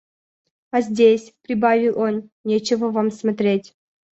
[0.71, 3.75] «А здесь,– прибавил он,– нечего вам смотреть».